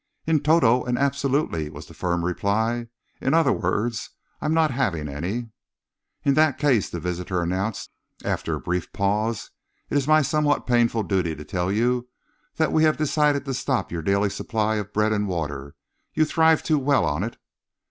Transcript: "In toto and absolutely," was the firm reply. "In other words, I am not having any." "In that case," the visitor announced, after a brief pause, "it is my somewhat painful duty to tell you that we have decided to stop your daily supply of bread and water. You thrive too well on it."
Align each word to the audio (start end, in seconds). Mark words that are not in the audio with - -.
"In 0.25 0.39
toto 0.39 0.83
and 0.83 0.97
absolutely," 0.97 1.69
was 1.69 1.85
the 1.85 1.93
firm 1.93 2.25
reply. 2.25 2.87
"In 3.21 3.35
other 3.35 3.53
words, 3.53 4.09
I 4.41 4.45
am 4.47 4.53
not 4.55 4.71
having 4.71 5.07
any." 5.07 5.51
"In 6.25 6.33
that 6.33 6.57
case," 6.57 6.89
the 6.89 6.99
visitor 6.99 7.43
announced, 7.43 7.91
after 8.25 8.55
a 8.55 8.59
brief 8.59 8.91
pause, 8.93 9.51
"it 9.91 9.97
is 9.97 10.07
my 10.07 10.23
somewhat 10.23 10.65
painful 10.65 11.03
duty 11.03 11.35
to 11.35 11.45
tell 11.45 11.71
you 11.71 12.07
that 12.55 12.73
we 12.73 12.83
have 12.83 12.97
decided 12.97 13.45
to 13.45 13.53
stop 13.53 13.91
your 13.91 14.01
daily 14.01 14.31
supply 14.31 14.77
of 14.77 14.91
bread 14.91 15.13
and 15.13 15.27
water. 15.27 15.75
You 16.15 16.25
thrive 16.25 16.63
too 16.63 16.79
well 16.79 17.05
on 17.05 17.21
it." 17.23 17.37